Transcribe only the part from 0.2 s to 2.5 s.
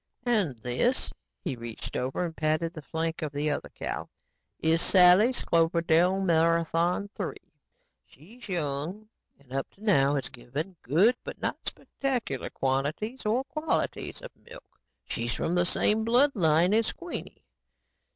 And this," he reached over and